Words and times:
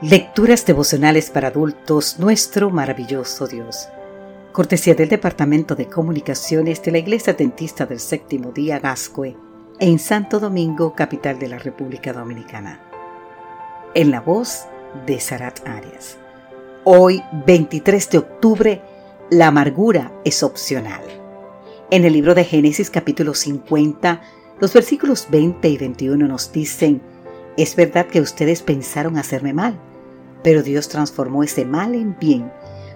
Lecturas 0.00 0.64
devocionales 0.64 1.28
para 1.28 1.48
adultos, 1.48 2.20
nuestro 2.20 2.70
maravilloso 2.70 3.48
Dios. 3.48 3.88
Cortesía 4.52 4.94
del 4.94 5.08
Departamento 5.08 5.74
de 5.74 5.88
Comunicaciones 5.88 6.80
de 6.84 6.92
la 6.92 6.98
Iglesia 6.98 7.32
Dentista 7.32 7.84
del 7.84 7.98
Séptimo 7.98 8.52
Día 8.52 8.78
Gascue, 8.78 9.36
en 9.80 9.98
Santo 9.98 10.38
Domingo, 10.38 10.94
capital 10.94 11.40
de 11.40 11.48
la 11.48 11.58
República 11.58 12.12
Dominicana. 12.12 12.80
En 13.92 14.12
la 14.12 14.20
voz 14.20 14.66
de 15.04 15.18
Sarat 15.18 15.66
Arias. 15.66 16.16
Hoy, 16.84 17.20
23 17.44 18.08
de 18.10 18.18
octubre, 18.18 18.82
la 19.30 19.48
amargura 19.48 20.12
es 20.24 20.44
opcional. 20.44 21.02
En 21.90 22.04
el 22.04 22.12
libro 22.12 22.36
de 22.36 22.44
Génesis 22.44 22.88
capítulo 22.88 23.34
50, 23.34 24.20
los 24.60 24.72
versículos 24.72 25.26
20 25.28 25.68
y 25.68 25.76
21 25.76 26.28
nos 26.28 26.52
dicen, 26.52 27.02
es 27.56 27.74
verdad 27.74 28.06
que 28.06 28.20
ustedes 28.20 28.62
pensaron 28.62 29.18
hacerme 29.18 29.52
mal 29.52 29.80
pero 30.42 30.62
Dios 30.62 30.88
transformó 30.88 31.42
ese 31.42 31.64
mal 31.64 31.94
en 31.94 32.16
bien 32.18 32.50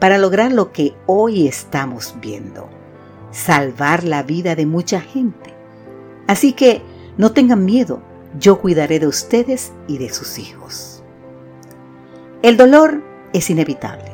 para 0.00 0.18
lograr 0.18 0.52
lo 0.52 0.72
que 0.72 0.94
hoy 1.06 1.46
estamos 1.46 2.14
viendo, 2.20 2.68
salvar 3.30 4.04
la 4.04 4.22
vida 4.22 4.54
de 4.54 4.66
mucha 4.66 5.00
gente. 5.00 5.54
Así 6.26 6.52
que 6.52 6.82
no 7.16 7.32
tengan 7.32 7.64
miedo, 7.64 8.02
yo 8.38 8.60
cuidaré 8.60 8.98
de 8.98 9.06
ustedes 9.06 9.72
y 9.86 9.98
de 9.98 10.12
sus 10.12 10.38
hijos. 10.38 11.02
El 12.42 12.56
dolor 12.56 13.02
es 13.32 13.50
inevitable, 13.50 14.12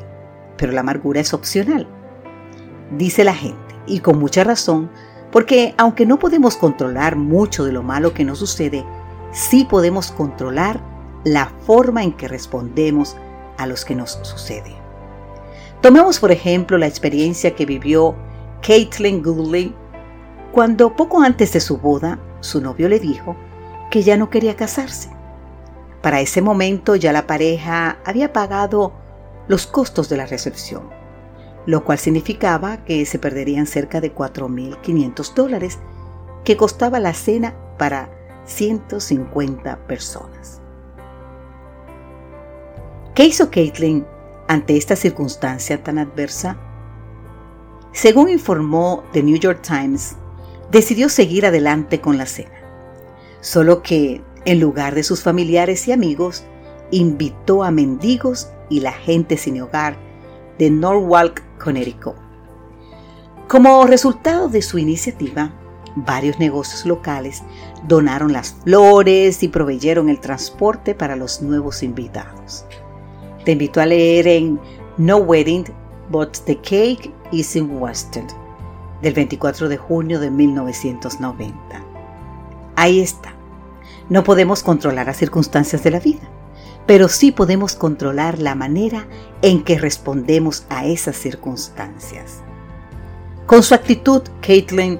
pero 0.57 0.71
la 0.71 0.81
amargura 0.81 1.19
es 1.19 1.33
opcional, 1.33 1.87
dice 2.97 3.23
la 3.23 3.33
gente, 3.33 3.75
y 3.87 3.99
con 3.99 4.19
mucha 4.19 4.43
razón, 4.43 4.89
porque 5.31 5.73
aunque 5.77 6.05
no 6.05 6.19
podemos 6.19 6.55
controlar 6.55 7.15
mucho 7.15 7.63
de 7.65 7.71
lo 7.71 7.83
malo 7.83 8.13
que 8.13 8.25
nos 8.25 8.39
sucede, 8.39 8.85
sí 9.31 9.65
podemos 9.65 10.11
controlar 10.11 10.90
la 11.23 11.51
forma 11.65 12.03
en 12.03 12.13
que 12.13 12.27
respondemos 12.27 13.15
a 13.57 13.67
los 13.67 13.85
que 13.85 13.95
nos 13.95 14.11
sucede. 14.23 14.75
Tomemos 15.81 16.19
por 16.19 16.31
ejemplo 16.31 16.77
la 16.77 16.87
experiencia 16.87 17.55
que 17.55 17.65
vivió 17.65 18.15
Caitlin 18.61 19.23
Goodley 19.23 19.75
cuando 20.51 20.95
poco 20.95 21.21
antes 21.21 21.53
de 21.53 21.59
su 21.59 21.77
boda 21.77 22.19
su 22.41 22.61
novio 22.61 22.89
le 22.89 22.99
dijo 22.99 23.35
que 23.89 24.03
ya 24.03 24.17
no 24.17 24.29
quería 24.29 24.55
casarse. 24.55 25.09
Para 26.01 26.21
ese 26.21 26.41
momento 26.41 26.95
ya 26.95 27.11
la 27.11 27.27
pareja 27.27 27.99
había 28.05 28.33
pagado 28.33 28.93
los 29.47 29.67
costos 29.67 30.09
de 30.09 30.17
la 30.17 30.25
recepción, 30.25 30.89
lo 31.65 31.83
cual 31.83 31.99
significaba 31.99 32.83
que 32.83 33.05
se 33.05 33.19
perderían 33.19 33.67
cerca 33.67 34.01
de 34.01 34.13
4.500 34.13 35.33
dólares 35.33 35.79
que 36.43 36.57
costaba 36.57 36.99
la 36.99 37.13
cena 37.13 37.55
para 37.77 38.09
150 38.45 39.87
personas. 39.87 40.60
¿Qué 43.21 43.27
hizo 43.27 43.51
Caitlin 43.51 44.03
ante 44.47 44.75
esta 44.75 44.95
circunstancia 44.95 45.83
tan 45.83 45.99
adversa? 45.99 46.57
Según 47.91 48.31
informó 48.31 49.03
The 49.13 49.21
New 49.21 49.37
York 49.37 49.61
Times, 49.61 50.15
decidió 50.71 51.07
seguir 51.07 51.45
adelante 51.45 52.01
con 52.01 52.17
la 52.17 52.25
cena, 52.25 52.59
solo 53.39 53.83
que 53.83 54.23
en 54.45 54.59
lugar 54.59 54.95
de 54.95 55.03
sus 55.03 55.21
familiares 55.21 55.87
y 55.87 55.91
amigos, 55.91 56.45
invitó 56.89 57.63
a 57.63 57.69
mendigos 57.69 58.49
y 58.71 58.79
la 58.79 58.91
gente 58.91 59.37
sin 59.37 59.61
hogar 59.61 59.97
de 60.57 60.71
Norwalk, 60.71 61.43
Connecticut. 61.59 62.15
Como 63.47 63.85
resultado 63.85 64.49
de 64.49 64.63
su 64.63 64.79
iniciativa, 64.79 65.53
varios 65.95 66.39
negocios 66.39 66.87
locales 66.87 67.43
donaron 67.87 68.33
las 68.33 68.55
flores 68.63 69.43
y 69.43 69.47
proveyeron 69.47 70.09
el 70.09 70.19
transporte 70.19 70.95
para 70.95 71.15
los 71.15 71.43
nuevos 71.43 71.83
invitados. 71.83 72.65
Te 73.45 73.53
invito 73.53 73.81
a 73.81 73.85
leer 73.85 74.27
en 74.27 74.59
No 74.97 75.17
Wedding, 75.17 75.65
but 76.09 76.37
the 76.45 76.55
Cake 76.57 77.11
is 77.31 77.55
in 77.55 77.77
Western, 77.77 78.27
del 79.01 79.13
24 79.13 79.67
de 79.67 79.77
junio 79.77 80.19
de 80.19 80.29
1990. 80.29 81.55
Ahí 82.75 82.99
está. 82.99 83.33
No 84.09 84.23
podemos 84.23 84.61
controlar 84.61 85.07
las 85.07 85.17
circunstancias 85.17 85.83
de 85.83 85.91
la 85.91 85.99
vida, 85.99 86.29
pero 86.85 87.07
sí 87.07 87.31
podemos 87.31 87.75
controlar 87.75 88.39
la 88.39 88.55
manera 88.55 89.07
en 89.41 89.63
que 89.63 89.79
respondemos 89.79 90.65
a 90.69 90.85
esas 90.85 91.15
circunstancias. 91.15 92.41
Con 93.47 93.63
su 93.63 93.73
actitud, 93.73 94.21
Caitlin 94.41 94.99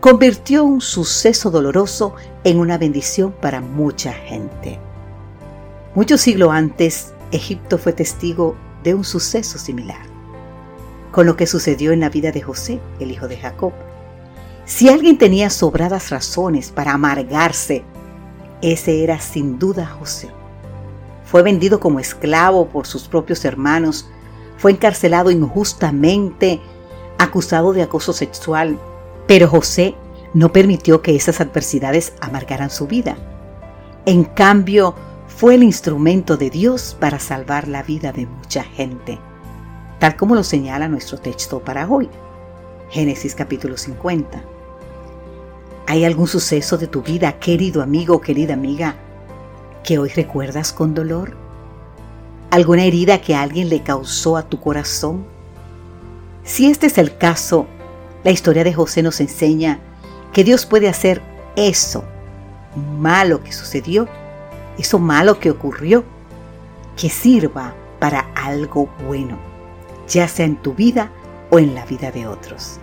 convirtió 0.00 0.64
un 0.64 0.80
suceso 0.80 1.50
doloroso 1.50 2.14
en 2.44 2.60
una 2.60 2.76
bendición 2.76 3.32
para 3.32 3.60
mucha 3.60 4.12
gente. 4.12 4.78
Muchos 5.94 6.20
siglos 6.20 6.50
antes, 6.52 7.13
Egipto 7.34 7.78
fue 7.78 7.92
testigo 7.92 8.54
de 8.84 8.94
un 8.94 9.02
suceso 9.02 9.58
similar, 9.58 10.06
con 11.10 11.26
lo 11.26 11.36
que 11.36 11.48
sucedió 11.48 11.90
en 11.90 11.98
la 11.98 12.08
vida 12.08 12.30
de 12.30 12.40
José, 12.40 12.80
el 13.00 13.10
hijo 13.10 13.26
de 13.26 13.36
Jacob. 13.36 13.72
Si 14.66 14.88
alguien 14.88 15.18
tenía 15.18 15.50
sobradas 15.50 16.10
razones 16.10 16.70
para 16.70 16.92
amargarse, 16.92 17.82
ese 18.62 19.02
era 19.02 19.18
sin 19.20 19.58
duda 19.58 19.84
José. 19.84 20.28
Fue 21.24 21.42
vendido 21.42 21.80
como 21.80 21.98
esclavo 21.98 22.68
por 22.68 22.86
sus 22.86 23.08
propios 23.08 23.44
hermanos, 23.44 24.08
fue 24.56 24.70
encarcelado 24.70 25.32
injustamente, 25.32 26.60
acusado 27.18 27.72
de 27.72 27.82
acoso 27.82 28.12
sexual, 28.12 28.78
pero 29.26 29.48
José 29.48 29.96
no 30.34 30.52
permitió 30.52 31.02
que 31.02 31.16
esas 31.16 31.40
adversidades 31.40 32.12
amargaran 32.20 32.70
su 32.70 32.86
vida. 32.86 33.16
En 34.06 34.22
cambio, 34.22 34.94
fue 35.36 35.56
el 35.56 35.64
instrumento 35.64 36.36
de 36.36 36.48
Dios 36.48 36.96
para 37.00 37.18
salvar 37.18 37.66
la 37.66 37.82
vida 37.82 38.12
de 38.12 38.24
mucha 38.24 38.62
gente, 38.62 39.18
tal 39.98 40.16
como 40.16 40.36
lo 40.36 40.44
señala 40.44 40.86
nuestro 40.86 41.18
texto 41.18 41.58
para 41.58 41.88
hoy, 41.88 42.08
Génesis 42.90 43.34
capítulo 43.34 43.76
50. 43.76 44.44
¿Hay 45.88 46.04
algún 46.04 46.28
suceso 46.28 46.78
de 46.78 46.86
tu 46.86 47.02
vida, 47.02 47.32
querido 47.40 47.82
amigo 47.82 48.14
o 48.14 48.20
querida 48.20 48.54
amiga, 48.54 48.94
que 49.82 49.98
hoy 49.98 50.10
recuerdas 50.10 50.72
con 50.72 50.94
dolor? 50.94 51.36
¿Alguna 52.50 52.84
herida 52.84 53.20
que 53.20 53.34
alguien 53.34 53.68
le 53.68 53.82
causó 53.82 54.36
a 54.36 54.48
tu 54.48 54.60
corazón? 54.60 55.26
Si 56.44 56.70
este 56.70 56.86
es 56.86 56.96
el 56.96 57.18
caso, 57.18 57.66
la 58.22 58.30
historia 58.30 58.62
de 58.62 58.72
José 58.72 59.02
nos 59.02 59.20
enseña 59.20 59.80
que 60.32 60.44
Dios 60.44 60.64
puede 60.64 60.88
hacer 60.88 61.20
eso 61.56 62.04
malo 62.76 63.42
que 63.42 63.52
sucedió 63.52 64.08
eso 64.78 64.98
malo 64.98 65.38
que 65.38 65.50
ocurrió, 65.50 66.04
que 66.96 67.08
sirva 67.08 67.74
para 67.98 68.20
algo 68.34 68.88
bueno, 69.06 69.38
ya 70.08 70.28
sea 70.28 70.46
en 70.46 70.56
tu 70.56 70.74
vida 70.74 71.10
o 71.50 71.58
en 71.58 71.74
la 71.74 71.84
vida 71.84 72.10
de 72.10 72.26
otros. 72.26 72.78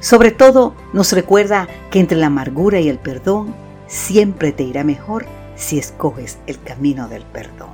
Sobre 0.00 0.30
todo 0.30 0.74
nos 0.92 1.12
recuerda 1.12 1.68
que 1.90 2.00
entre 2.00 2.18
la 2.18 2.26
amargura 2.26 2.80
y 2.80 2.88
el 2.88 2.98
perdón 2.98 3.54
siempre 3.86 4.52
te 4.52 4.62
irá 4.62 4.84
mejor 4.84 5.26
si 5.56 5.78
escoges 5.78 6.38
el 6.46 6.60
camino 6.60 7.08
del 7.08 7.24
perdón. 7.24 7.70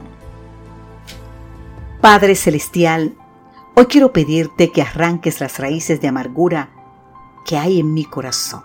Padre 2.01 2.35
Celestial, 2.35 3.15
hoy 3.75 3.87
quiero 3.87 4.13
pedirte 4.13 4.71
que 4.71 4.83
arranques 4.83 5.41
las 5.41 5.59
raíces 5.59 6.01
de 6.01 6.09
amargura 6.09 6.71
que 7.45 7.59
hay 7.59 7.81
en 7.81 7.93
mi 7.93 8.05
corazón 8.05 8.63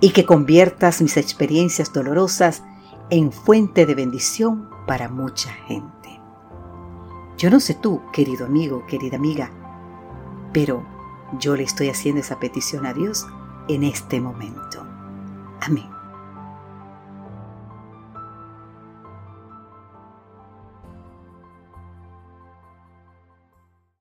y 0.00 0.10
que 0.10 0.24
conviertas 0.24 1.02
mis 1.02 1.16
experiencias 1.16 1.92
dolorosas 1.92 2.62
en 3.10 3.32
fuente 3.32 3.86
de 3.86 3.94
bendición 3.94 4.70
para 4.86 5.08
mucha 5.08 5.50
gente. 5.50 6.20
Yo 7.36 7.50
no 7.50 7.58
sé 7.58 7.74
tú, 7.74 8.02
querido 8.12 8.46
amigo, 8.46 8.84
querida 8.86 9.16
amiga, 9.16 9.50
pero 10.52 10.84
yo 11.38 11.56
le 11.56 11.64
estoy 11.64 11.88
haciendo 11.88 12.20
esa 12.20 12.38
petición 12.38 12.86
a 12.86 12.92
Dios 12.92 13.26
en 13.68 13.84
este 13.84 14.20
momento. 14.20 14.86
Amén. 15.60 15.99